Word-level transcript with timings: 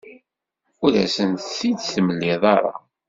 Ur 0.83 0.93
asent-t-id-temliḍ 1.05 2.43
ara. 2.55 2.73